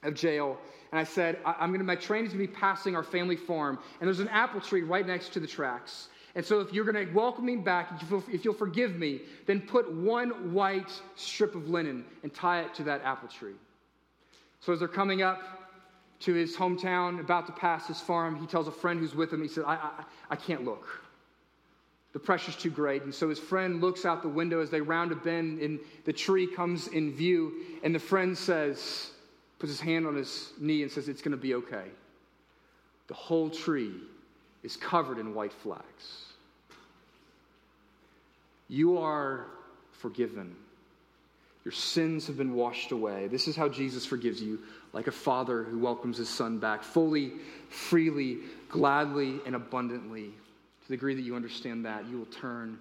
[0.02, 0.58] of jail
[0.94, 3.34] and I said, I'm going to, my train is going to be passing our family
[3.34, 6.06] farm, and there's an apple tree right next to the tracks.
[6.36, 9.92] And so if you're going to welcome me back, if you'll forgive me, then put
[9.92, 13.56] one white strip of linen and tie it to that apple tree.
[14.60, 15.42] So as they're coming up
[16.20, 19.42] to his hometown, about to pass his farm, he tells a friend who's with him,
[19.42, 20.86] he said, I, I, I can't look.
[22.12, 23.02] The pressure's too great.
[23.02, 26.12] And so his friend looks out the window as they round a bend, and the
[26.12, 29.10] tree comes in view, and the friend says,
[29.58, 31.86] puts his hand on his knee and says, It's going to be okay.
[33.08, 33.94] The whole tree
[34.62, 36.24] is covered in white flags.
[38.68, 39.46] You are
[39.92, 40.56] forgiven.
[41.64, 43.28] Your sins have been washed away.
[43.28, 44.58] This is how Jesus forgives you,
[44.92, 47.32] like a father who welcomes his son back fully,
[47.70, 48.38] freely,
[48.68, 50.24] gladly, and abundantly.
[50.24, 52.78] To the degree that you understand that, you will turn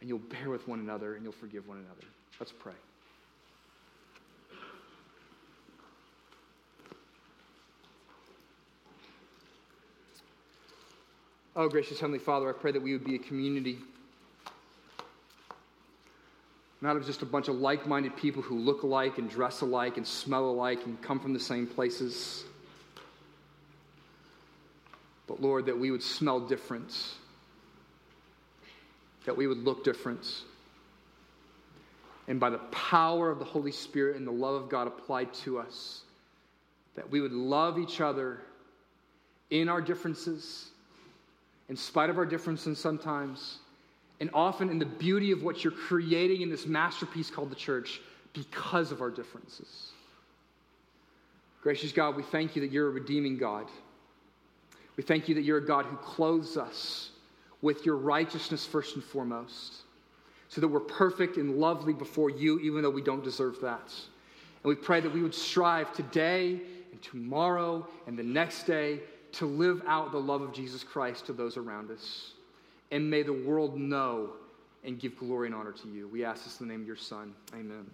[0.00, 2.06] and you'll bear with one another and you'll forgive one another.
[2.38, 2.72] Let's pray.
[11.56, 13.78] Oh, gracious Heavenly Father, I pray that we would be a community,
[16.80, 19.96] not of just a bunch of like minded people who look alike and dress alike
[19.96, 22.44] and smell alike and come from the same places.
[25.26, 26.96] But Lord, that we would smell different,
[29.24, 30.24] that we would look different.
[32.28, 35.58] And by the power of the Holy Spirit and the love of God applied to
[35.58, 36.02] us,
[36.94, 38.38] that we would love each other
[39.50, 40.69] in our differences
[41.70, 43.60] in spite of our differences sometimes,
[44.18, 48.00] and often in the beauty of what you're creating in this masterpiece called the church
[48.34, 49.92] because of our differences.
[51.62, 53.66] Gracious God, we thank you that you're a redeeming God.
[54.96, 57.10] We thank you that you're a God who clothes us
[57.62, 59.82] with your righteousness first and foremost,
[60.48, 63.92] so that we're perfect and lovely before you, even though we don't deserve that.
[64.62, 66.60] And we pray that we would strive today
[66.90, 68.98] and tomorrow and the next day
[69.32, 72.32] to live out the love of Jesus Christ to those around us.
[72.90, 74.30] And may the world know
[74.84, 76.08] and give glory and honor to you.
[76.08, 77.34] We ask this in the name of your Son.
[77.54, 77.86] Amen.